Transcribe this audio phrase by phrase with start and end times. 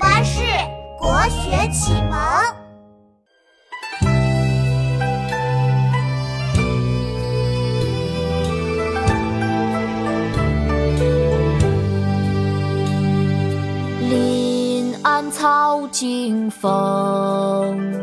[0.00, 0.40] 巴士
[0.98, 2.18] 国学启蒙。
[14.08, 18.00] 临安草径风，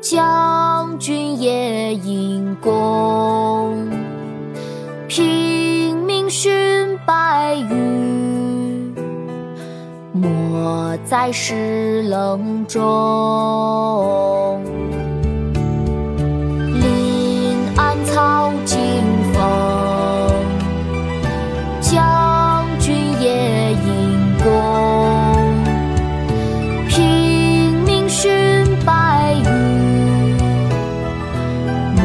[0.00, 3.93] 将军夜引弓。
[10.16, 14.62] 没在石棱中。
[16.80, 18.78] 临暗草惊
[19.32, 19.42] 风，
[21.80, 24.52] 将军夜引弓。
[26.88, 28.30] 平明寻
[28.86, 29.48] 白羽，
[31.96, 32.02] 没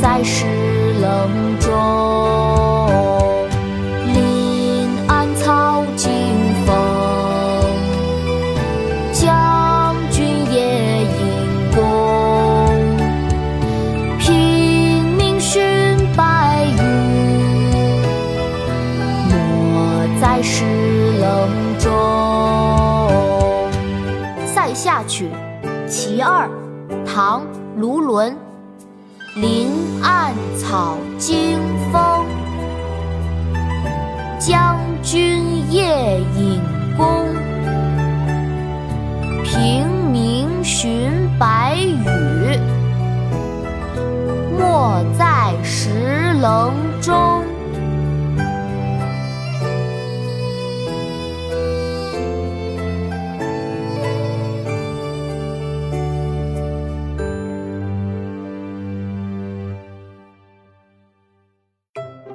[0.00, 0.44] 在石
[20.48, 20.64] 石
[21.18, 21.92] 棱中。
[24.46, 25.28] 《塞下曲·
[25.88, 26.48] 其二》
[27.04, 27.42] 唐·
[27.76, 28.36] 卢纶。
[29.34, 29.68] 林
[30.02, 31.58] 暗草惊
[31.92, 32.24] 风，
[34.38, 36.62] 将军夜引
[36.96, 37.26] 弓。
[39.44, 42.56] 平明寻白羽，
[44.56, 46.72] 没在石棱
[47.02, 47.42] 中。